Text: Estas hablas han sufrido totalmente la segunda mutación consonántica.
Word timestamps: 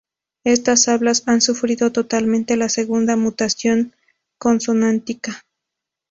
Estas 0.45 0.87
hablas 0.87 1.21
han 1.27 1.41
sufrido 1.41 1.91
totalmente 1.91 2.57
la 2.57 2.69
segunda 2.69 3.15
mutación 3.15 3.93
consonántica. 4.39 5.43